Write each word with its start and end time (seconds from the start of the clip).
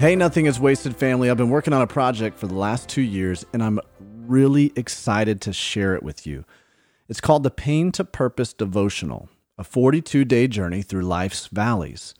Hey, 0.00 0.16
nothing 0.16 0.46
is 0.46 0.58
wasted, 0.58 0.96
family. 0.96 1.28
I've 1.28 1.36
been 1.36 1.50
working 1.50 1.74
on 1.74 1.82
a 1.82 1.86
project 1.86 2.38
for 2.38 2.46
the 2.46 2.54
last 2.54 2.88
two 2.88 3.02
years, 3.02 3.44
and 3.52 3.62
I'm 3.62 3.78
really 4.00 4.72
excited 4.74 5.42
to 5.42 5.52
share 5.52 5.94
it 5.94 6.02
with 6.02 6.26
you. 6.26 6.46
It's 7.10 7.20
called 7.20 7.42
the 7.42 7.50
Pain 7.50 7.92
to 7.92 8.04
Purpose 8.04 8.54
Devotional, 8.54 9.28
a 9.58 9.62
42 9.62 10.24
day 10.24 10.46
journey 10.46 10.80
through 10.80 11.02
life's 11.02 11.48
valleys. 11.48 12.14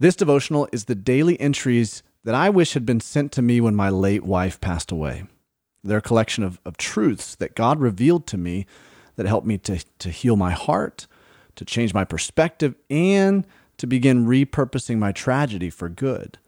This 0.00 0.16
devotional 0.16 0.68
is 0.72 0.86
the 0.86 0.96
daily 0.96 1.40
entries 1.40 2.02
that 2.24 2.34
I 2.34 2.50
wish 2.50 2.72
had 2.72 2.84
been 2.84 2.98
sent 2.98 3.30
to 3.30 3.42
me 3.42 3.60
when 3.60 3.76
my 3.76 3.90
late 3.90 4.24
wife 4.24 4.60
passed 4.60 4.90
away. 4.90 5.22
They're 5.84 5.98
a 5.98 6.02
collection 6.02 6.42
of, 6.42 6.58
of 6.64 6.76
truths 6.76 7.36
that 7.36 7.54
God 7.54 7.78
revealed 7.78 8.26
to 8.26 8.36
me 8.36 8.66
that 9.14 9.26
helped 9.26 9.46
me 9.46 9.56
to, 9.58 9.78
to 10.00 10.10
heal 10.10 10.34
my 10.34 10.50
heart, 10.50 11.06
to 11.54 11.64
change 11.64 11.94
my 11.94 12.02
perspective, 12.02 12.74
and 12.90 13.46
to 13.76 13.86
begin 13.86 14.26
repurposing 14.26 14.98
my 14.98 15.12
tragedy 15.12 15.70
for 15.70 15.88
good. 15.88 16.38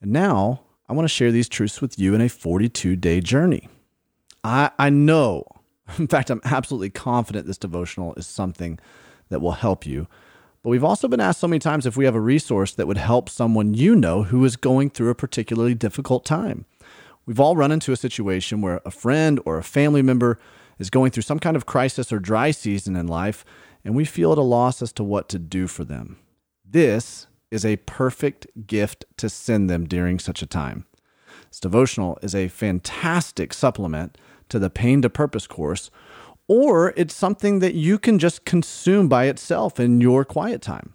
And 0.00 0.12
now 0.12 0.62
I 0.88 0.92
want 0.92 1.04
to 1.04 1.14
share 1.14 1.30
these 1.30 1.48
truths 1.48 1.80
with 1.80 1.98
you 1.98 2.14
in 2.14 2.20
a 2.20 2.28
42 2.28 2.96
day 2.96 3.20
journey. 3.20 3.68
I, 4.42 4.70
I 4.78 4.90
know, 4.90 5.44
in 5.98 6.08
fact, 6.08 6.30
I'm 6.30 6.40
absolutely 6.44 6.90
confident 6.90 7.46
this 7.46 7.58
devotional 7.58 8.14
is 8.14 8.26
something 8.26 8.78
that 9.28 9.40
will 9.40 9.52
help 9.52 9.86
you. 9.86 10.08
But 10.62 10.70
we've 10.70 10.84
also 10.84 11.08
been 11.08 11.20
asked 11.20 11.40
so 11.40 11.48
many 11.48 11.58
times 11.58 11.86
if 11.86 11.96
we 11.96 12.04
have 12.04 12.14
a 12.14 12.20
resource 12.20 12.74
that 12.74 12.86
would 12.86 12.98
help 12.98 13.30
someone 13.30 13.72
you 13.72 13.96
know 13.96 14.24
who 14.24 14.44
is 14.44 14.56
going 14.56 14.90
through 14.90 15.08
a 15.08 15.14
particularly 15.14 15.74
difficult 15.74 16.24
time. 16.24 16.66
We've 17.24 17.40
all 17.40 17.56
run 17.56 17.72
into 17.72 17.92
a 17.92 17.96
situation 17.96 18.60
where 18.60 18.80
a 18.84 18.90
friend 18.90 19.40
or 19.44 19.56
a 19.56 19.62
family 19.62 20.02
member 20.02 20.38
is 20.78 20.90
going 20.90 21.12
through 21.12 21.22
some 21.22 21.38
kind 21.38 21.56
of 21.56 21.66
crisis 21.66 22.12
or 22.12 22.18
dry 22.18 22.50
season 22.50 22.96
in 22.96 23.06
life, 23.06 23.44
and 23.84 23.94
we 23.94 24.04
feel 24.04 24.32
at 24.32 24.38
a 24.38 24.42
loss 24.42 24.82
as 24.82 24.92
to 24.94 25.04
what 25.04 25.28
to 25.28 25.38
do 25.38 25.66
for 25.66 25.84
them. 25.84 26.18
This 26.64 27.26
is 27.50 27.64
a 27.64 27.76
perfect 27.76 28.46
gift 28.66 29.04
to 29.16 29.28
send 29.28 29.68
them 29.68 29.86
during 29.86 30.18
such 30.18 30.42
a 30.42 30.46
time. 30.46 30.86
This 31.48 31.60
devotional 31.60 32.18
is 32.22 32.34
a 32.34 32.48
fantastic 32.48 33.52
supplement 33.52 34.16
to 34.48 34.58
the 34.58 34.70
Pain 34.70 35.02
to 35.02 35.10
Purpose 35.10 35.46
course, 35.46 35.90
or 36.46 36.92
it's 36.96 37.14
something 37.14 37.60
that 37.60 37.74
you 37.74 37.98
can 37.98 38.18
just 38.18 38.44
consume 38.44 39.08
by 39.08 39.26
itself 39.26 39.78
in 39.78 40.00
your 40.00 40.24
quiet 40.24 40.62
time. 40.62 40.94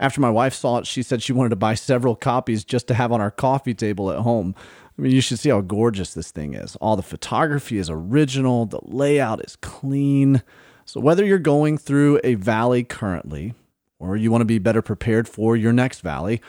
After 0.00 0.20
my 0.20 0.30
wife 0.30 0.54
saw 0.54 0.78
it, 0.78 0.86
she 0.86 1.02
said 1.02 1.22
she 1.22 1.32
wanted 1.32 1.50
to 1.50 1.56
buy 1.56 1.74
several 1.74 2.16
copies 2.16 2.64
just 2.64 2.88
to 2.88 2.94
have 2.94 3.12
on 3.12 3.20
our 3.20 3.30
coffee 3.30 3.74
table 3.74 4.10
at 4.10 4.18
home. 4.20 4.56
I 4.98 5.02
mean, 5.02 5.12
you 5.12 5.20
should 5.20 5.38
see 5.38 5.50
how 5.50 5.60
gorgeous 5.60 6.12
this 6.12 6.32
thing 6.32 6.54
is. 6.54 6.74
All 6.76 6.96
the 6.96 7.02
photography 7.02 7.78
is 7.78 7.88
original, 7.88 8.66
the 8.66 8.80
layout 8.82 9.44
is 9.44 9.56
clean. 9.56 10.42
So, 10.84 11.00
whether 11.00 11.24
you're 11.24 11.38
going 11.38 11.78
through 11.78 12.20
a 12.24 12.34
valley 12.34 12.82
currently, 12.82 13.54
or 14.02 14.16
you 14.16 14.30
want 14.30 14.42
to 14.42 14.46
be 14.46 14.58
better 14.58 14.82
prepared 14.82 15.26
for 15.28 15.56
your 15.56 15.72
next 15.72 16.00
valley, 16.00 16.42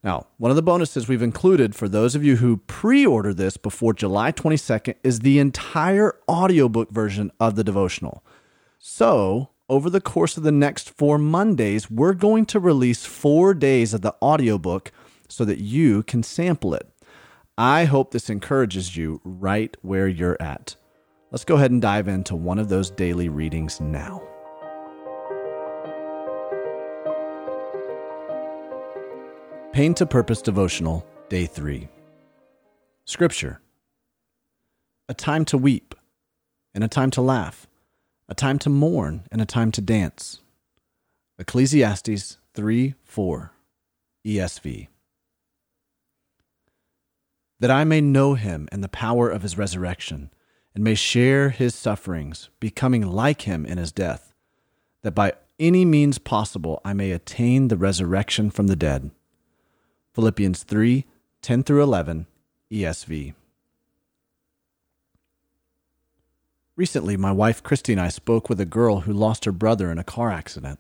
Now, 0.05 0.27
one 0.36 0.50
of 0.50 0.56
the 0.56 0.62
bonuses 0.62 1.09
we've 1.09 1.22
included 1.22 1.75
for 1.75 1.89
those 1.89 2.14
of 2.14 2.25
you 2.25 2.36
who 2.36 2.59
pre 2.59 3.05
order 3.05 3.34
this 3.34 3.56
before 3.56 3.92
July 3.92 4.31
22nd 4.31 4.94
is 5.03 5.20
the 5.20 5.39
entire 5.39 6.14
audiobook 6.28 6.91
version 6.91 7.33
of 7.41 7.56
the 7.56 7.64
devotional. 7.64 8.22
So, 8.78 9.50
over 9.69 9.91
the 9.91 10.00
course 10.00 10.36
of 10.36 10.44
the 10.44 10.53
next 10.53 10.91
four 10.91 11.19
Mondays, 11.19 11.91
we're 11.91 12.14
going 12.14 12.47
to 12.47 12.61
release 12.61 13.05
four 13.05 13.53
days 13.53 13.92
of 13.92 14.03
the 14.03 14.14
audiobook 14.22 14.92
so 15.28 15.44
that 15.44 15.58
you 15.58 16.02
can 16.02 16.22
sample 16.22 16.74
it. 16.74 16.88
I 17.56 17.84
hope 17.84 18.10
this 18.10 18.30
encourages 18.30 18.96
you 18.96 19.20
right 19.24 19.76
where 19.82 20.08
you're 20.08 20.40
at. 20.40 20.76
Let's 21.30 21.44
go 21.44 21.56
ahead 21.56 21.70
and 21.70 21.82
dive 21.82 22.08
into 22.08 22.34
one 22.34 22.58
of 22.58 22.69
those 22.69 22.91
daily 22.91 23.28
readings 23.28 23.80
now. 23.80 24.22
Pain 29.72 29.94
to 29.94 30.06
Purpose 30.06 30.41
Devotional, 30.41 31.06
Day 31.28 31.47
3. 31.47 31.88
Scripture 33.04 33.60
A 35.08 35.14
time 35.14 35.44
to 35.47 35.58
weep, 35.58 35.94
and 36.74 36.82
a 36.82 36.88
time 36.88 37.10
to 37.12 37.22
laugh, 37.22 37.66
a 38.28 38.34
time 38.34 38.58
to 38.60 38.70
mourn, 38.70 39.24
and 39.30 39.41
a 39.41 39.47
time 39.47 39.70
to 39.72 39.80
dance. 39.80 40.41
Ecclesiastes 41.38 42.38
3 42.54 42.94
4, 43.04 43.53
ESV 44.26 44.88
that 47.60 47.70
I 47.70 47.84
may 47.84 48.00
know 48.00 48.34
him 48.34 48.69
and 48.70 48.82
the 48.82 48.88
power 48.88 49.28
of 49.28 49.42
his 49.42 49.58
resurrection, 49.58 50.30
and 50.74 50.84
may 50.84 50.94
share 50.94 51.50
his 51.50 51.74
sufferings, 51.74 52.50
becoming 52.60 53.06
like 53.06 53.42
him 53.42 53.66
in 53.66 53.78
his 53.78 53.92
death, 53.92 54.32
that 55.02 55.14
by 55.14 55.32
any 55.58 55.84
means 55.84 56.18
possible 56.18 56.80
I 56.84 56.92
may 56.92 57.10
attain 57.10 57.68
the 57.68 57.76
resurrection 57.76 58.50
from 58.50 58.68
the 58.68 58.76
dead. 58.76 59.10
Philippians 60.14 60.62
3 60.62 61.04
10 61.41 61.62
through 61.62 61.82
11, 61.82 62.26
ESV. 62.70 63.34
Recently, 66.76 67.16
my 67.16 67.32
wife 67.32 67.62
Christy 67.62 67.92
and 67.92 68.00
I 68.00 68.08
spoke 68.08 68.48
with 68.48 68.60
a 68.60 68.64
girl 68.64 69.00
who 69.00 69.12
lost 69.12 69.44
her 69.44 69.52
brother 69.52 69.91
in 69.91 69.98
a 69.98 70.04
car 70.04 70.30
accident. 70.30 70.78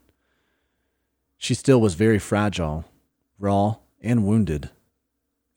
She 1.38 1.54
still 1.54 1.80
was 1.80 1.94
very 1.94 2.18
fragile, 2.18 2.84
raw, 3.38 3.76
and 4.00 4.24
wounded. 4.24 4.70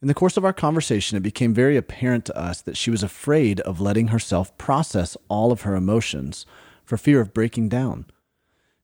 In 0.02 0.08
the 0.08 0.14
course 0.14 0.36
of 0.36 0.44
our 0.44 0.52
conversation, 0.52 1.16
it 1.16 1.22
became 1.22 1.54
very 1.54 1.76
apparent 1.76 2.24
to 2.24 2.36
us 2.36 2.60
that 2.62 2.76
she 2.76 2.90
was 2.90 3.04
afraid 3.04 3.60
of 3.60 3.80
letting 3.80 4.08
herself 4.08 4.58
process 4.58 5.16
all 5.28 5.52
of 5.52 5.60
her 5.60 5.76
emotions 5.76 6.44
for 6.84 6.96
fear 6.96 7.20
of 7.20 7.32
breaking 7.32 7.68
down. 7.68 8.06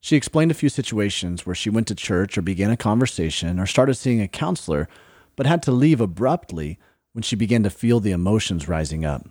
She 0.00 0.14
explained 0.14 0.52
a 0.52 0.54
few 0.54 0.68
situations 0.68 1.44
where 1.44 1.56
she 1.56 1.70
went 1.70 1.88
to 1.88 1.96
church 1.96 2.38
or 2.38 2.42
began 2.42 2.70
a 2.70 2.76
conversation 2.76 3.58
or 3.58 3.66
started 3.66 3.96
seeing 3.96 4.20
a 4.20 4.28
counselor, 4.28 4.88
but 5.34 5.44
had 5.44 5.60
to 5.64 5.72
leave 5.72 6.00
abruptly 6.00 6.78
when 7.14 7.22
she 7.22 7.34
began 7.34 7.64
to 7.64 7.70
feel 7.70 7.98
the 7.98 8.12
emotions 8.12 8.68
rising 8.68 9.04
up. 9.04 9.28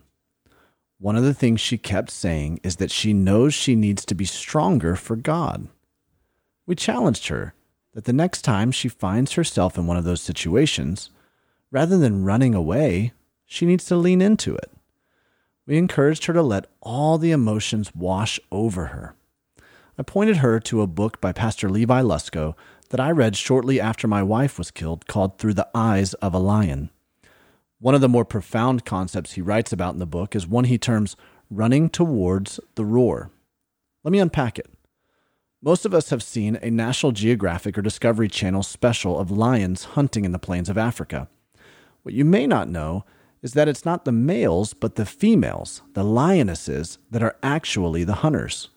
One 1.00 1.16
of 1.16 1.24
the 1.24 1.34
things 1.34 1.62
she 1.62 1.78
kept 1.78 2.12
saying 2.12 2.60
is 2.64 2.76
that 2.78 2.92
she 2.92 3.14
knows 3.14 3.54
she 3.54 3.76
needs 3.76 4.04
to 4.08 4.16
be 4.16 4.26
stronger 4.26 4.98
for 4.98 5.16
God. 5.16 5.70
We 6.66 6.76
challenged 6.76 7.30
her 7.30 7.54
that 7.94 8.04
the 8.04 8.12
next 8.12 8.42
time 8.42 8.74
she 8.74 8.90
finds 8.90 9.34
herself 9.34 9.78
in 9.78 9.88
one 9.88 9.96
of 9.96 10.04
those 10.04 10.22
situations, 10.22 11.12
Rather 11.72 11.98
than 11.98 12.24
running 12.24 12.56
away, 12.56 13.14
she 13.46 13.66
needs 13.66 13.86
to 13.86 13.96
lean 13.96 14.22
into 14.22 14.56
it. 14.56 14.72
We 15.66 15.78
encouraged 15.78 16.26
her 16.26 16.34
to 16.34 16.42
let 16.42 16.68
all 16.82 17.18
the 17.18 17.32
emotions 17.32 17.94
wash 17.94 18.40
over 18.52 18.88
her. 18.88 19.16
I 19.98 20.04
pointed 20.04 20.38
her 20.38 20.60
to 20.62 20.82
a 20.82 20.88
book 20.88 21.20
by 21.20 21.34
Pastor 21.34 21.70
Levi 21.70 22.02
Lusko 22.02 22.56
that 22.90 23.00
I 23.00 23.12
read 23.12 23.36
shortly 23.36 23.82
after 23.82 24.08
my 24.08 24.24
wife 24.24 24.58
was 24.58 24.72
killed 24.72 25.08
called 25.08 25.38
Through 25.38 25.56
the 25.56 25.68
Eyes 25.76 26.14
of 26.16 26.34
a 26.34 26.40
Lion. 26.40 26.90
One 27.80 27.96
of 27.96 28.02
the 28.02 28.10
more 28.10 28.26
profound 28.26 28.86
concepts 28.86 29.34
he 29.34 29.42
writes 29.42 29.74
about 29.74 29.94
in 29.94 30.00
the 30.00 30.06
book 30.06 30.36
is 30.36 30.48
one 30.48 30.66
he 30.66 30.78
terms 30.78 31.18
running 31.50 31.90
towards 31.90 32.60
the 32.76 32.86
roar. 32.86 33.30
Let 34.04 34.12
me 34.12 34.20
unpack 34.20 34.58
it. 34.58 34.70
Most 35.62 35.86
of 35.86 35.94
us 35.94 36.12
have 36.12 36.24
seen 36.24 36.58
a 36.62 36.72
National 36.72 37.12
Geographic 37.12 37.78
or 37.78 37.82
Discovery 37.82 38.30
Channel 38.30 38.64
special 38.64 39.20
of 39.20 39.32
lions 39.32 39.84
hunting 39.84 40.24
in 40.24 40.32
the 40.32 40.40
plains 40.40 40.70
of 40.70 40.78
Africa. 40.78 41.28
What 42.08 42.14
you 42.14 42.24
may 42.24 42.48
not 42.48 42.70
know 42.70 43.04
is 43.42 43.52
that 43.52 43.68
it's 43.68 43.84
not 43.84 44.06
the 44.06 44.14
males, 44.14 44.74
but 44.74 44.96
the 44.96 45.06
females, 45.06 45.82
the 45.92 46.06
lionesses, 46.06 47.00
that 47.12 47.22
are 47.22 47.36
actually 47.44 48.06
the 48.06 48.24
hunters. 48.24 48.70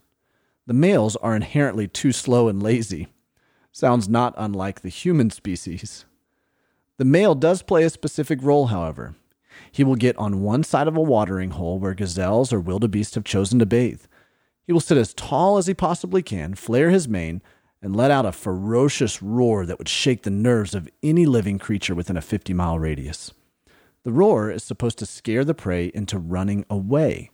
The 0.67 0.75
males 0.75 1.15
are 1.15 1.37
inherently 1.37 1.87
too 1.87 2.11
slow 2.11 2.49
and 2.49 2.61
lazy. 2.61 3.07
Sounds 3.71 4.09
not 4.09 4.35
unlike 4.37 4.81
the 4.81 4.89
human 4.89 5.31
species. 5.31 6.07
The 6.97 7.05
male 7.05 7.37
does 7.37 7.63
play 7.63 7.85
a 7.85 7.91
specific 7.91 8.41
role, 8.43 8.67
however. 8.67 9.15
He 9.71 9.85
will 9.85 9.95
get 9.95 10.19
on 10.19 10.43
one 10.43 10.65
side 10.65 10.89
of 10.89 10.97
a 10.97 11.01
watering 11.01 11.51
hole 11.51 11.79
where 11.79 11.95
gazelles 11.95 12.53
or 12.53 12.59
wildebeest 12.59 13.15
have 13.15 13.23
chosen 13.23 13.61
to 13.61 13.65
bathe. 13.65 14.03
He 14.67 14.73
will 14.73 14.81
sit 14.81 14.99
as 14.99 15.15
tall 15.15 15.57
as 15.57 15.69
he 15.69 15.75
possibly 15.75 16.21
can, 16.21 16.57
flare 16.57 16.91
his 16.91 17.07
mane, 17.07 17.43
and 17.83 17.97
let 17.97 18.11
out 18.11 18.27
a 18.27 18.33
ferocious 18.33 19.23
roar 19.23 19.65
that 19.67 19.79
would 19.79 19.89
shake 19.89 20.23
the 20.23 20.31
nerves 20.31 20.75
of 20.75 20.89
any 21.03 21.27
living 21.27 21.59
creature 21.59 21.95
within 21.95 22.17
a 22.17 22.23
50 22.23 22.53
mile 22.53 22.79
radius. 22.79 23.33
The 24.03 24.13
roar 24.13 24.51
is 24.51 24.65
supposed 24.65 24.99
to 24.99 25.07
scare 25.07 25.45
the 25.45 25.55
prey 25.55 25.91
into 25.95 26.19
running 26.19 26.65
away. 26.71 27.31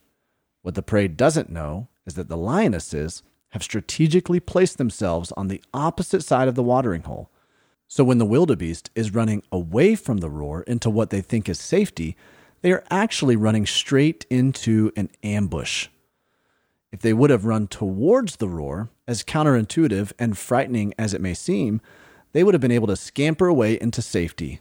What 0.63 0.75
the 0.75 0.83
prey 0.83 1.09
doesn't 1.09 1.51
know 1.51 1.89
is 2.07 2.15
that 2.15 2.29
the 2.29 2.37
lionesses 2.37 3.23
have 3.51 3.63
strategically 3.63 4.41
placed 4.41 4.79
themselves 4.79 5.33
on 5.33 5.49
the 5.49 5.63
opposite 5.73 6.23
side 6.23 6.49
of 6.49 6.55
the 6.55 6.63
watering 6.63 7.03
hole. 7.03 7.31
So 7.89 8.03
when 8.03 8.19
the 8.19 8.27
wildebeest 8.27 8.91
is 8.95 9.15
running 9.15 9.43
away 9.53 9.95
from 9.95 10.19
the 10.19 10.31
roar 10.31 10.63
into 10.63 10.91
what 10.91 11.11
they 11.11 11.21
think 11.21 11.49
is 11.49 11.61
safety, 11.61 12.17
they 12.63 12.73
are 12.73 12.85
actually 12.91 13.37
running 13.37 13.65
straight 13.65 14.27
into 14.29 14.91
an 14.97 15.11
ambush. 15.23 15.89
If 16.93 17.01
they 17.01 17.13
would 17.13 17.31
have 17.31 17.45
run 17.45 17.67
towards 17.67 18.37
the 18.37 18.49
roar, 18.49 18.91
as 19.07 19.23
counterintuitive 19.23 20.13
and 20.19 20.39
frightening 20.39 20.95
as 20.99 21.15
it 21.15 21.21
may 21.21 21.35
seem, 21.35 21.81
they 22.33 22.45
would 22.45 22.55
have 22.55 22.61
been 22.61 22.71
able 22.71 22.87
to 22.87 22.97
scamper 22.97 23.47
away 23.47 23.81
into 23.81 24.03
safety. 24.03 24.61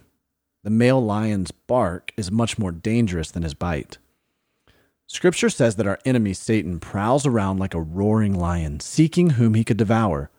The 0.63 0.69
male 0.69 1.03
lion's 1.03 1.51
bark 1.51 2.11
is 2.17 2.31
much 2.31 2.57
more 2.57 2.71
dangerous 2.71 3.31
than 3.31 3.43
his 3.43 3.53
bite. 3.53 3.97
Scripture 5.07 5.49
says 5.49 5.75
that 5.75 5.85
our 5.85 5.99
enemy 6.03 6.33
Satan 6.33 6.79
prowls 6.79 7.25
around 7.25 7.59
like 7.59 7.75
a 7.75 7.81
roaring 7.81 8.33
lion, 8.33 8.79
seeking 8.79 9.31
whom 9.31 9.53
he 9.53 9.63
could 9.63 9.77
devour. 9.77 10.31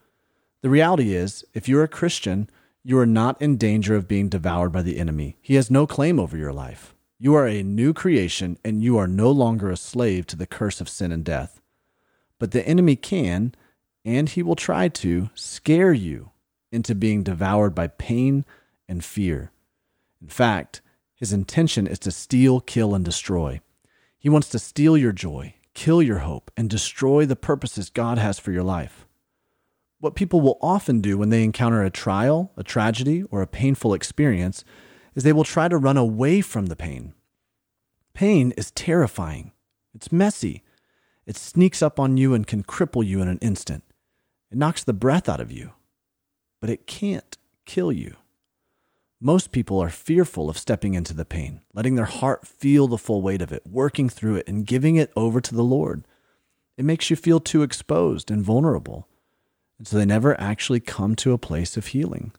The 0.62 0.70
reality 0.70 1.14
is, 1.14 1.44
if 1.54 1.68
you're 1.68 1.84
a 1.84 1.88
Christian, 1.88 2.50
you 2.82 2.98
are 2.98 3.06
not 3.06 3.40
in 3.40 3.56
danger 3.56 3.94
of 3.94 4.08
being 4.08 4.28
devoured 4.28 4.72
by 4.72 4.82
the 4.82 4.98
enemy. 4.98 5.36
He 5.40 5.54
has 5.54 5.70
no 5.70 5.86
claim 5.86 6.18
over 6.18 6.36
your 6.36 6.52
life. 6.52 6.94
You 7.18 7.34
are 7.34 7.46
a 7.46 7.62
new 7.62 7.92
creation, 7.92 8.58
and 8.64 8.82
you 8.82 8.98
are 8.98 9.06
no 9.06 9.30
longer 9.30 9.70
a 9.70 9.76
slave 9.76 10.26
to 10.28 10.36
the 10.36 10.46
curse 10.46 10.80
of 10.80 10.88
sin 10.88 11.12
and 11.12 11.24
death. 11.24 11.60
But 12.38 12.50
the 12.50 12.66
enemy 12.66 12.96
can, 12.96 13.54
and 14.04 14.28
he 14.28 14.42
will 14.42 14.56
try 14.56 14.88
to, 14.88 15.30
scare 15.34 15.92
you 15.92 16.30
into 16.70 16.94
being 16.94 17.22
devoured 17.22 17.74
by 17.74 17.88
pain 17.88 18.44
and 18.88 19.04
fear. 19.04 19.50
In 20.20 20.28
fact, 20.28 20.80
his 21.14 21.32
intention 21.32 21.86
is 21.86 21.98
to 22.00 22.10
steal, 22.10 22.60
kill, 22.60 22.94
and 22.94 23.04
destroy. 23.04 23.60
He 24.18 24.28
wants 24.28 24.48
to 24.50 24.58
steal 24.58 24.96
your 24.96 25.12
joy, 25.12 25.54
kill 25.72 26.02
your 26.02 26.18
hope, 26.18 26.50
and 26.56 26.68
destroy 26.68 27.24
the 27.26 27.36
purposes 27.36 27.90
God 27.90 28.18
has 28.18 28.38
for 28.38 28.52
your 28.52 28.62
life. 28.62 29.06
What 29.98 30.14
people 30.14 30.42
will 30.42 30.58
often 30.60 31.00
do 31.00 31.16
when 31.16 31.30
they 31.30 31.42
encounter 31.42 31.82
a 31.82 31.90
trial, 31.90 32.52
a 32.56 32.62
tragedy, 32.62 33.22
or 33.30 33.40
a 33.40 33.46
painful 33.46 33.94
experience 33.94 34.62
is 35.14 35.22
they 35.22 35.32
will 35.32 35.44
try 35.44 35.68
to 35.68 35.78
run 35.78 35.96
away 35.96 36.42
from 36.42 36.66
the 36.66 36.76
pain. 36.76 37.14
Pain 38.12 38.52
is 38.52 38.70
terrifying. 38.70 39.52
It's 39.94 40.12
messy. 40.12 40.62
It 41.26 41.36
sneaks 41.36 41.82
up 41.82 41.98
on 41.98 42.16
you 42.16 42.34
and 42.34 42.46
can 42.46 42.62
cripple 42.62 43.04
you 43.04 43.20
in 43.20 43.28
an 43.28 43.38
instant. 43.38 43.82
It 44.50 44.58
knocks 44.58 44.84
the 44.84 44.92
breath 44.92 45.28
out 45.28 45.40
of 45.40 45.50
you, 45.50 45.72
but 46.60 46.70
it 46.70 46.86
can't 46.86 47.36
kill 47.64 47.90
you. 47.90 48.14
Most 49.20 49.50
people 49.50 49.80
are 49.80 49.90
fearful 49.90 50.48
of 50.48 50.58
stepping 50.58 50.94
into 50.94 51.14
the 51.14 51.24
pain, 51.24 51.62
letting 51.74 51.94
their 51.94 52.04
heart 52.04 52.46
feel 52.46 52.86
the 52.86 52.98
full 52.98 53.22
weight 53.22 53.42
of 53.42 53.50
it, 53.50 53.62
working 53.66 54.08
through 54.08 54.36
it, 54.36 54.46
and 54.46 54.66
giving 54.66 54.96
it 54.96 55.10
over 55.16 55.40
to 55.40 55.54
the 55.54 55.64
Lord. 55.64 56.06
It 56.76 56.84
makes 56.84 57.10
you 57.10 57.16
feel 57.16 57.40
too 57.40 57.62
exposed 57.62 58.30
and 58.30 58.44
vulnerable, 58.44 59.08
and 59.78 59.86
so 59.88 59.96
they 59.96 60.04
never 60.04 60.38
actually 60.40 60.80
come 60.80 61.16
to 61.16 61.32
a 61.32 61.38
place 61.38 61.76
of 61.76 61.88
healing. 61.88 62.32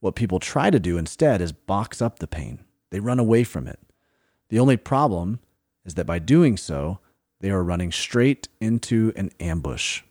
What 0.00 0.14
people 0.14 0.38
try 0.38 0.70
to 0.70 0.78
do 0.78 0.98
instead 0.98 1.40
is 1.40 1.52
box 1.52 2.00
up 2.02 2.18
the 2.18 2.28
pain, 2.28 2.60
they 2.90 3.00
run 3.00 3.18
away 3.18 3.42
from 3.42 3.66
it. 3.66 3.80
The 4.50 4.60
only 4.60 4.76
problem 4.76 5.40
is 5.84 5.94
that 5.94 6.06
by 6.06 6.18
doing 6.18 6.56
so, 6.56 7.00
they 7.40 7.50
are 7.50 7.62
running 7.62 7.92
straight 7.92 8.48
into 8.60 9.12
an 9.16 9.30
ambush. 9.40 10.02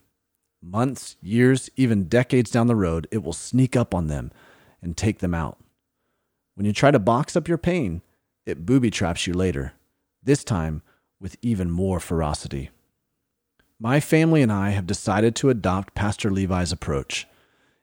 Months, 0.62 1.16
years, 1.22 1.70
even 1.76 2.06
decades 2.06 2.50
down 2.50 2.68
the 2.68 2.76
road, 2.76 3.08
it 3.12 3.24
will 3.24 3.34
sneak 3.34 3.76
up 3.76 3.94
on 3.94 4.08
them 4.08 4.32
and 4.82 4.96
take 4.96 5.20
them 5.20 5.34
out. 5.34 5.60
When 6.56 6.66
you 6.66 6.74
try 6.74 6.92
to 6.92 7.00
box 7.00 7.36
up 7.36 7.48
your 7.48 7.58
pain, 7.58 8.02
it 8.46 8.66
booby 8.66 8.90
traps 8.90 9.28
you 9.28 9.34
later, 9.34 9.74
this 10.24 10.44
time 10.44 10.82
with 11.20 11.38
even 11.42 11.70
more 11.70 12.00
ferocity. 12.00 12.70
My 13.80 14.00
family 14.00 14.42
and 14.42 14.52
I 14.52 14.70
have 14.70 14.88
decided 14.88 15.36
to 15.36 15.50
adopt 15.50 15.96
Pastor 15.96 16.32
Levi's 16.32 16.72
approach. 16.72 17.28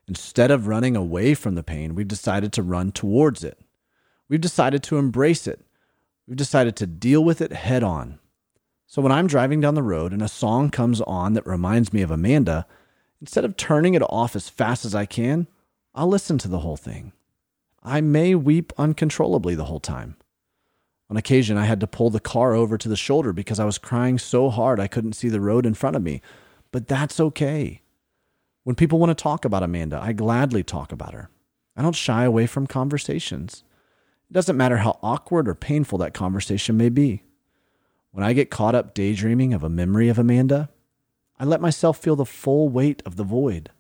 Instead 0.09 0.51
of 0.51 0.67
running 0.67 0.97
away 0.97 1.35
from 1.35 1.55
the 1.55 1.63
pain, 1.63 1.95
we've 1.95 2.09
decided 2.09 2.53
to 2.53 2.63
run 2.63 2.93
towards 2.93 3.45
it. 3.45 3.59
We've 4.29 4.41
decided 4.41 4.83
to 4.85 4.97
embrace 4.97 5.47
it. 5.47 5.61
We've 6.27 6.37
decided 6.37 6.77
to 6.77 6.87
deal 6.87 7.23
with 7.23 7.41
it 7.41 7.53
head 7.53 7.83
on. 7.83 8.19
So 8.93 9.01
when 9.01 9.11
I'm 9.11 9.27
driving 9.27 9.63
down 9.63 9.75
the 9.75 9.83
road 9.83 10.13
and 10.13 10.21
a 10.21 10.29
song 10.29 10.69
comes 10.69 11.01
on 11.01 11.33
that 11.33 11.47
reminds 11.47 11.95
me 11.95 12.03
of 12.03 12.11
Amanda, 12.11 12.67
instead 13.23 13.43
of 13.43 13.57
turning 13.57 13.95
it 13.95 14.03
off 14.03 14.37
as 14.37 14.51
fast 14.51 14.85
as 14.85 14.95
I 14.95 15.07
can, 15.07 15.47
I'll 15.95 16.09
listen 16.09 16.37
to 16.37 16.49
the 16.49 16.59
whole 16.59 16.77
thing. 16.77 17.13
I 17.83 18.03
may 18.03 18.35
weep 18.35 18.71
uncontrollably 18.77 19.55
the 19.55 19.65
whole 19.65 19.81
time. 19.81 20.17
On 21.09 21.17
occasion, 21.17 21.57
I 21.57 21.65
had 21.65 21.81
to 21.81 21.87
pull 21.87 22.11
the 22.11 22.21
car 22.21 22.53
over 22.53 22.77
to 22.77 22.87
the 22.87 22.95
shoulder 22.95 23.33
because 23.33 23.59
I 23.59 23.65
was 23.65 23.79
crying 23.79 24.19
so 24.19 24.51
hard 24.51 24.79
I 24.79 24.89
couldn't 24.89 25.15
see 25.15 25.31
the 25.31 25.41
road 25.41 25.65
in 25.65 25.73
front 25.73 25.97
of 25.97 26.03
me. 26.03 26.21
But 26.71 26.87
that's 26.87 27.19
okay. 27.19 27.81
When 28.65 28.77
people 28.77 28.99
want 28.99 29.09
to 29.09 29.23
talk 29.23 29.47
about 29.47 29.63
Amanda, 29.63 29.99
I 30.03 30.13
gladly 30.13 30.63
talk 30.63 30.93
about 30.93 31.15
her. 31.15 31.31
I 31.75 31.81
don't 31.81 31.97
shy 31.97 32.25
away 32.25 32.47
from 32.47 32.67
conversations. 32.67 33.65
It 34.29 34.35
doesn't 34.35 34.59
matter 34.59 34.77
how 34.77 34.99
awkward 35.03 35.49
or 35.49 35.55
painful 35.55 35.97
that 35.97 36.13
conversation 36.13 36.77
may 36.77 36.91
be. 36.91 37.23
When 38.13 38.25
I 38.25 38.35
get 38.35 38.51
caught 38.51 38.75
up 38.75 38.93
daydreaming 38.93 39.55
of 39.55 39.65
a 39.65 39.71
memory 39.71 40.09
of 40.09 40.19
Amanda, 40.19 40.69
I 41.39 41.45
let 41.45 41.63
myself 41.63 41.97
feel 41.99 42.15
the 42.15 42.27
full 42.27 42.69
weight 42.69 43.03
of 43.07 43.17
the 43.17 43.25
void. 43.25 43.71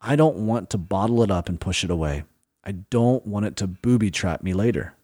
I 0.00 0.16
don't 0.16 0.46
want 0.46 0.70
to 0.70 0.78
bottle 0.78 1.22
it 1.22 1.30
up 1.30 1.48
and 1.48 1.60
push 1.60 1.84
it 1.84 1.90
away. 1.90 2.24
I 2.64 2.72
don't 2.72 3.24
want 3.24 3.46
it 3.46 3.56
to 3.56 3.68
booby 3.68 4.10
trap 4.10 4.42
me 4.42 4.52
later. 4.52 4.94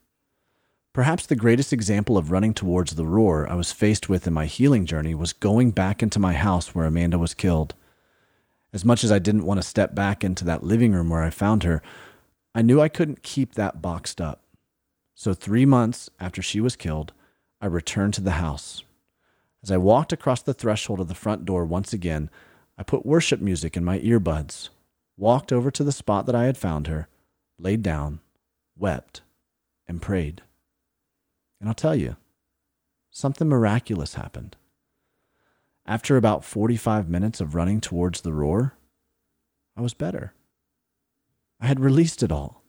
Perhaps 0.93 1.27
the 1.27 1.37
greatest 1.37 1.73
example 1.73 2.19
of 2.19 2.33
running 2.33 2.53
towards 2.53 2.97
the 2.97 3.07
roar 3.07 3.49
I 3.49 3.55
was 3.55 3.71
faced 3.71 4.09
with 4.09 4.27
in 4.27 4.33
my 4.33 4.47
healing 4.47 4.85
journey 4.85 5.15
was 5.15 5.33
going 5.33 5.71
back 5.71 6.03
into 6.03 6.19
my 6.19 6.33
house 6.33 6.75
where 6.75 6.87
Amanda 6.87 7.19
was 7.19 7.35
killed. 7.35 7.75
As 8.73 8.85
much 8.85 9.05
as 9.05 9.13
I 9.13 9.21
didn't 9.21 9.47
want 9.47 9.63
to 9.63 9.67
step 9.67 9.95
back 9.95 10.25
into 10.25 10.45
that 10.47 10.65
living 10.65 10.93
room 10.93 11.09
where 11.09 11.23
I 11.23 11.31
found 11.31 11.63
her, 11.63 11.83
I 12.53 12.63
knew 12.63 12.81
I 12.81 12.89
couldn't 12.89 13.23
keep 13.23 13.55
that 13.55 13.81
boxed 13.81 14.21
up. 14.21 14.43
So, 15.15 15.35
three 15.35 15.67
months 15.67 16.11
after 16.19 16.43
she 16.43 16.61
was 16.61 16.75
killed, 16.75 17.13
I 17.61 17.67
returned 17.67 18.15
to 18.15 18.21
the 18.21 18.33
house. 18.33 18.83
As 19.63 19.71
I 19.71 19.77
walked 19.77 20.13
across 20.13 20.43
the 20.43 20.55
threshold 20.55 21.01
of 21.01 21.09
the 21.09 21.15
front 21.15 21.45
door 21.45 21.65
once 21.65 21.93
again, 21.93 22.31
I 22.79 22.83
put 22.83 23.05
worship 23.05 23.41
music 23.41 23.77
in 23.77 23.85
my 23.85 23.99
earbuds, 23.99 24.71
walked 25.19 25.53
over 25.53 25.71
to 25.71 25.85
the 25.85 25.93
spot 25.93 26.25
that 26.27 26.35
I 26.35 26.45
had 26.45 26.57
found 26.57 26.87
her, 26.87 27.09
laid 27.59 27.83
down, 27.83 28.21
wept, 28.79 29.21
and 29.87 30.01
prayed. 30.01 30.43
And 31.61 31.69
I'll 31.69 31.75
tell 31.75 31.95
you, 31.95 32.17
something 33.11 33.49
miraculous 33.49 34.15
happened. 34.15 34.57
After 35.85 36.17
about 36.17 36.45
45 36.45 37.09
minutes 37.11 37.41
of 37.41 37.55
running 37.55 37.81
towards 37.81 38.23
the 38.23 38.33
roar, 38.33 38.75
I 39.77 39.83
was 39.83 39.93
better. 39.93 40.33
I 41.61 41.67
had 41.67 41.81
released 41.81 42.23
it 42.23 42.33
all. 42.33 42.60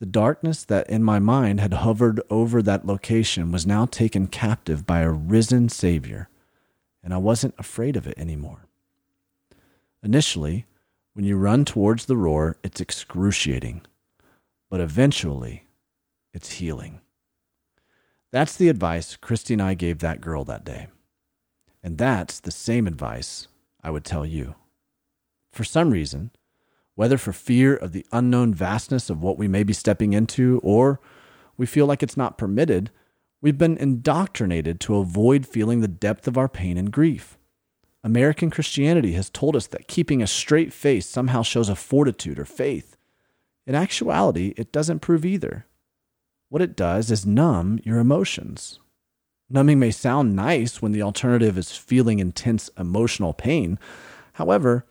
The 0.00 0.06
darkness 0.06 0.64
that 0.64 0.90
in 0.90 1.04
my 1.04 1.18
mind 1.18 1.60
had 1.60 1.74
hovered 1.74 2.20
over 2.30 2.62
that 2.62 2.86
location 2.86 3.52
was 3.52 3.66
now 3.66 3.86
taken 3.86 4.26
captive 4.26 4.86
by 4.86 5.00
a 5.00 5.10
risen 5.10 5.68
Savior, 5.68 6.28
and 7.04 7.14
I 7.14 7.18
wasn't 7.18 7.54
afraid 7.58 7.96
of 7.96 8.06
it 8.06 8.18
anymore. 8.18 8.66
Initially, 10.02 10.66
when 11.12 11.24
you 11.24 11.36
run 11.36 11.64
towards 11.64 12.06
the 12.06 12.16
roar, 12.16 12.56
it's 12.64 12.80
excruciating 12.80 13.82
but 14.70 14.80
eventually 14.80 15.66
it's 16.32 16.52
healing. 16.52 17.00
That's 18.30 18.56
the 18.56 18.68
advice 18.68 19.16
Christy 19.16 19.54
and 19.54 19.62
I 19.62 19.74
gave 19.74 19.98
that 19.98 20.20
girl 20.20 20.44
that 20.44 20.64
day. 20.64 20.86
And 21.82 21.98
that's 21.98 22.38
the 22.38 22.52
same 22.52 22.86
advice 22.86 23.48
I 23.82 23.90
would 23.90 24.04
tell 24.04 24.24
you. 24.24 24.54
For 25.52 25.64
some 25.64 25.90
reason, 25.90 26.30
whether 27.00 27.16
for 27.16 27.32
fear 27.32 27.74
of 27.74 27.92
the 27.92 28.04
unknown 28.12 28.52
vastness 28.52 29.08
of 29.08 29.22
what 29.22 29.38
we 29.38 29.48
may 29.48 29.62
be 29.62 29.72
stepping 29.72 30.12
into, 30.12 30.60
or 30.62 31.00
we 31.56 31.64
feel 31.64 31.86
like 31.86 32.02
it's 32.02 32.14
not 32.14 32.36
permitted, 32.36 32.90
we've 33.40 33.56
been 33.56 33.78
indoctrinated 33.78 34.78
to 34.78 34.96
avoid 34.96 35.46
feeling 35.46 35.80
the 35.80 35.88
depth 35.88 36.28
of 36.28 36.36
our 36.36 36.46
pain 36.46 36.76
and 36.76 36.92
grief. 36.92 37.38
American 38.04 38.50
Christianity 38.50 39.12
has 39.12 39.30
told 39.30 39.56
us 39.56 39.66
that 39.68 39.88
keeping 39.88 40.20
a 40.20 40.26
straight 40.26 40.74
face 40.74 41.06
somehow 41.06 41.40
shows 41.40 41.70
a 41.70 41.74
fortitude 41.74 42.38
or 42.38 42.44
faith. 42.44 42.98
In 43.66 43.74
actuality, 43.74 44.52
it 44.58 44.70
doesn't 44.70 44.98
prove 44.98 45.24
either. 45.24 45.64
What 46.50 46.60
it 46.60 46.76
does 46.76 47.10
is 47.10 47.24
numb 47.24 47.80
your 47.82 47.98
emotions. 47.98 48.78
Numbing 49.48 49.78
may 49.78 49.90
sound 49.90 50.36
nice 50.36 50.82
when 50.82 50.92
the 50.92 51.00
alternative 51.00 51.56
is 51.56 51.72
feeling 51.74 52.18
intense 52.18 52.68
emotional 52.76 53.32
pain. 53.32 53.78
However, 54.34 54.84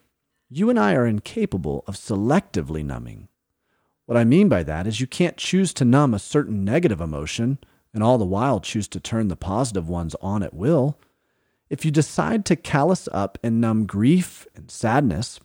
you 0.50 0.70
and 0.70 0.79
I 0.79 0.96
are 0.96 1.06
incapable 1.06 1.84
of 1.88 1.96
selectively 1.96 2.84
numbing. 2.84 3.27
What 4.06 4.18
I 4.18 4.24
mean 4.24 4.50
by 4.50 4.63
that 4.63 4.88
is 4.88 5.00
you 5.00 5.06
can't 5.06 5.38
choose 5.38 5.74
to 5.75 5.86
numb 5.86 6.13
a 6.13 6.20
certain 6.20 6.65
negative 6.65 7.00
emotion 7.00 7.60
and 7.94 8.03
all 8.03 8.18
the 8.18 8.25
while 8.25 8.60
choose 8.60 8.88
to 8.89 9.00
turn 9.00 9.27
the 9.27 9.36
positive 9.36 9.88
ones 9.88 10.15
on 10.22 10.41
at 10.41 10.53
will. 10.53 10.98
If 11.70 11.86
you 11.86 11.91
decide 11.91 12.46
to 12.46 12.56
callous 12.56 13.08
up 13.12 13.38
and 13.44 13.62
numb 13.62 13.86
grief 13.86 14.48
and 14.56 14.72
sadness, 14.72 15.39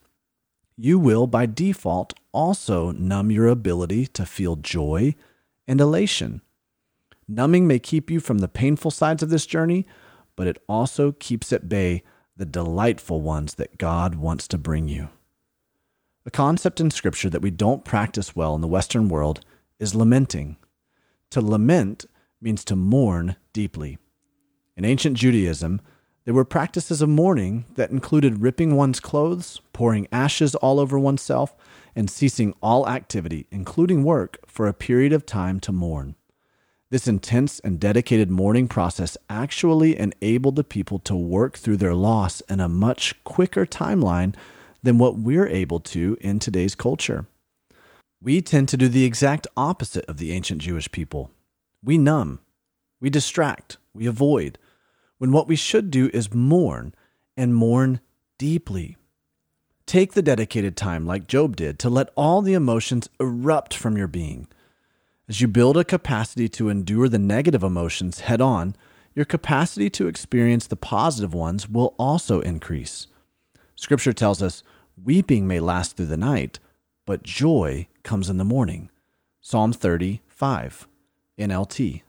you 0.77 0.99
will 0.99 1.27
by 1.27 1.45
default 1.45 2.15
also 2.33 2.91
numb 2.93 3.31
your 3.31 3.49
ability 3.49 4.07
to 4.09 4.25
feel 4.25 4.57
joy 4.57 5.15
and 5.69 5.81
elation. 5.81 6.41
Numbing 7.29 7.67
may 7.67 7.79
keep 7.79 8.11
you 8.11 8.21
from 8.21 8.39
the 8.39 8.49
painful 8.49 8.91
sides 8.91 9.23
of 9.23 9.31
this 9.31 9.47
journey, 9.47 9.87
but 10.37 10.47
it 10.47 10.63
also 10.69 11.13
keeps 11.13 11.53
at 11.53 11.69
bay 11.69 12.03
the 12.37 12.47
delightful 12.47 13.21
ones 13.21 13.55
that 13.55 13.79
God 13.79 14.17
wants 14.17 14.49
to 14.49 14.59
bring 14.59 14.89
you. 14.89 15.09
A 16.27 16.31
concept 16.31 16.81
in 16.81 16.91
Scripture 16.91 17.31
that 17.31 17.43
we 17.43 17.51
don't 17.51 17.85
practice 17.85 18.35
well 18.35 18.55
in 18.55 18.61
the 18.61 18.67
Western 18.67 19.09
world 19.09 19.45
is 19.79 19.95
lamenting. 19.95 20.57
To 21.31 21.41
lament 21.41 22.07
means 22.41 22.65
to 22.65 22.77
mourn 22.77 23.37
deeply. 23.53 23.99
In 24.77 24.85
ancient 24.85 25.17
Judaism, 25.17 25.81
there 26.25 26.35
were 26.35 26.45
practices 26.45 27.03
of 27.03 27.09
mourning 27.09 27.67
that 27.75 27.91
included 27.91 28.41
ripping 28.41 28.75
one's 28.75 28.99
clothes, 28.99 29.61
pouring 29.73 30.09
ashes 30.11 30.55
all 30.55 30.81
over 30.81 30.99
oneself, 30.99 31.55
and 31.95 32.11
ceasing 32.11 32.55
all 32.63 32.89
activity, 32.89 33.47
including 33.51 34.03
work, 34.03 34.39
for 34.47 34.67
a 34.67 34.73
period 34.75 35.13
of 35.13 35.27
time 35.27 35.61
to 35.61 35.73
mourn. 35.73 36.17
This 36.95 37.09
intense 37.09 37.59
and 37.59 37.81
dedicated 37.81 38.31
mourning 38.31 38.69
process 38.69 39.17
actually 39.29 39.99
enabled 39.99 40.55
the 40.55 40.63
people 40.63 41.01
to 41.01 41.17
work 41.17 41.59
through 41.59 41.79
their 41.79 41.93
loss 41.93 42.41
in 42.43 42.61
a 42.61 42.69
much 42.69 43.17
quicker 43.25 43.67
timeline 43.67 44.33
than 44.81 44.99
what 44.99 45.19
we're 45.19 45.49
able 45.49 45.81
to 45.81 46.17
in 46.21 46.39
today's 46.39 46.77
culture. 46.77 47.27
We 48.23 48.41
tend 48.41 48.69
to 48.69 48.77
do 48.77 48.87
the 48.87 49.05
exact 49.05 49.49
opposite 49.57 50.05
of 50.05 50.19
the 50.19 50.31
ancient 50.31 50.61
Jewish 50.61 50.89
people. 50.93 51.33
We 51.83 51.99
numb, 51.99 52.39
we 53.01 53.11
distract, 53.11 53.77
we 53.93 54.07
avoid, 54.07 54.57
when 55.19 55.33
what 55.33 55.49
we 55.49 55.57
should 55.57 55.91
do 55.91 56.11
is 56.15 56.33
mourn 56.33 56.95
and 57.37 57.57
mourn 57.57 57.99
deeply. 58.39 58.97
Take 59.85 60.13
the 60.13 60.23
dedicated 60.23 60.77
time, 60.77 61.07
like 61.07 61.27
Job 61.27 61.57
did, 61.57 61.81
to 61.81 61.91
let 61.91 62.11
all 62.15 62.41
the 62.41 62.55
emotions 62.55 63.09
erupt 63.19 63.75
from 63.75 63.97
your 63.97 64.07
being. 64.07 64.47
As 65.27 65.41
you 65.41 65.49
build 65.49 65.79
a 65.79 65.85
capacity 65.85 66.51
to 66.51 66.69
endure 66.69 67.09
the 67.09 67.19
negative 67.19 67.63
emotions 67.63 68.21
head 68.21 68.43
on, 68.43 68.77
your 69.15 69.25
capacity 69.25 69.89
to 69.91 70.07
experience 70.07 70.67
the 70.67 70.77
positive 70.77 71.33
ones 71.33 71.67
will 71.67 71.95
also 71.99 72.41
increase. 72.41 73.07
Scripture 73.75 74.13
tells 74.13 74.43
us 74.43 74.63
weeping 75.03 75.47
may 75.47 75.61
last 75.61 75.97
through 75.97 76.07
the 76.07 76.19
night, 76.19 76.59
but 77.07 77.23
joy 77.23 77.89
comes 78.03 78.29
in 78.29 78.37
the 78.37 78.45
morning. 78.45 78.91
Psalm 79.41 79.73
35, 79.73 80.87
NLT. 81.39 82.03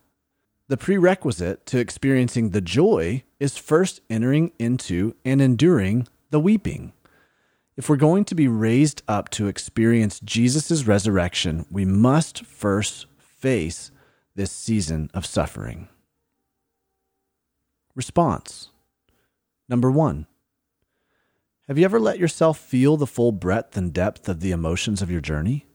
The 0.68 0.76
prerequisite 0.76 1.64
to 1.66 1.78
experiencing 1.78 2.50
the 2.50 2.60
joy 2.60 3.22
is 3.40 3.56
first 3.56 4.02
entering 4.10 4.52
into 4.58 5.14
and 5.24 5.40
enduring 5.40 6.06
the 6.30 6.40
weeping. 6.40 6.92
If 7.76 7.90
we're 7.90 7.96
going 7.96 8.24
to 8.26 8.34
be 8.34 8.48
raised 8.48 9.02
up 9.06 9.28
to 9.30 9.48
experience 9.48 10.20
Jesus' 10.20 10.86
resurrection, 10.86 11.66
we 11.70 11.84
must 11.84 12.44
first 12.46 13.06
face 13.18 13.90
this 14.34 14.50
season 14.50 15.10
of 15.12 15.26
suffering. 15.26 15.88
Response 17.94 18.70
Number 19.68 19.90
one, 19.90 20.26
have 21.66 21.76
you 21.76 21.84
ever 21.84 21.98
let 21.98 22.18
yourself 22.18 22.58
feel 22.58 22.96
the 22.96 23.06
full 23.06 23.32
breadth 23.32 23.76
and 23.76 23.92
depth 23.92 24.28
of 24.28 24.40
the 24.40 24.52
emotions 24.52 25.02
of 25.02 25.10
your 25.10 25.20
journey? 25.20 25.66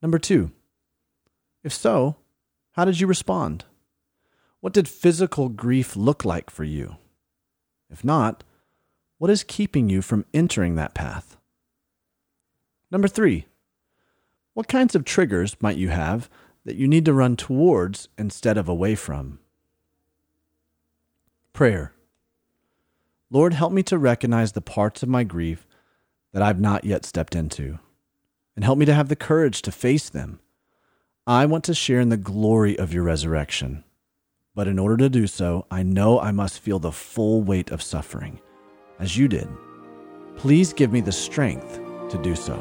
Number 0.00 0.18
two, 0.18 0.50
if 1.62 1.72
so, 1.72 2.16
how 2.72 2.84
did 2.84 2.98
you 2.98 3.06
respond? 3.06 3.64
What 4.60 4.72
did 4.72 4.88
physical 4.88 5.50
grief 5.50 5.94
look 5.94 6.24
like 6.24 6.50
for 6.50 6.64
you? 6.64 6.96
If 7.90 8.04
not, 8.04 8.42
what 9.18 9.30
is 9.30 9.42
keeping 9.42 9.88
you 9.88 10.00
from 10.00 10.24
entering 10.32 10.76
that 10.76 10.94
path? 10.94 11.36
Number 12.90 13.08
three, 13.08 13.46
what 14.54 14.68
kinds 14.68 14.94
of 14.94 15.04
triggers 15.04 15.56
might 15.60 15.76
you 15.76 15.90
have 15.90 16.30
that 16.64 16.76
you 16.76 16.88
need 16.88 17.04
to 17.04 17.12
run 17.12 17.36
towards 17.36 18.08
instead 18.16 18.56
of 18.56 18.68
away 18.68 18.94
from? 18.94 19.40
Prayer. 21.52 21.92
Lord, 23.30 23.52
help 23.52 23.72
me 23.72 23.82
to 23.84 23.98
recognize 23.98 24.52
the 24.52 24.62
parts 24.62 25.02
of 25.02 25.08
my 25.08 25.24
grief 25.24 25.66
that 26.32 26.42
I've 26.42 26.60
not 26.60 26.84
yet 26.84 27.04
stepped 27.04 27.34
into, 27.34 27.78
and 28.54 28.64
help 28.64 28.78
me 28.78 28.86
to 28.86 28.94
have 28.94 29.08
the 29.08 29.16
courage 29.16 29.62
to 29.62 29.72
face 29.72 30.08
them. 30.08 30.40
I 31.26 31.44
want 31.46 31.64
to 31.64 31.74
share 31.74 32.00
in 32.00 32.08
the 32.08 32.16
glory 32.16 32.78
of 32.78 32.92
your 32.92 33.02
resurrection, 33.02 33.84
but 34.54 34.68
in 34.68 34.78
order 34.78 34.96
to 34.96 35.08
do 35.10 35.26
so, 35.26 35.66
I 35.70 35.82
know 35.82 36.20
I 36.20 36.32
must 36.32 36.60
feel 36.60 36.78
the 36.78 36.92
full 36.92 37.42
weight 37.42 37.70
of 37.70 37.82
suffering 37.82 38.40
as 38.98 39.16
you 39.16 39.28
did. 39.28 39.48
Please 40.36 40.72
give 40.72 40.92
me 40.92 41.00
the 41.00 41.12
strength 41.12 41.80
to 42.10 42.18
do 42.22 42.34
so. 42.34 42.56